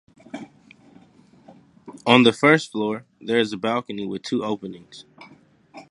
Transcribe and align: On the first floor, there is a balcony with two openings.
On 2.07 2.23
the 2.23 2.33
first 2.33 2.71
floor, 2.71 3.05
there 3.19 3.37
is 3.37 3.53
a 3.53 3.57
balcony 3.57 4.03
with 4.07 4.23
two 4.23 4.43
openings. 4.43 5.05